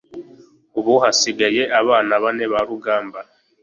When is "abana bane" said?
1.79-2.45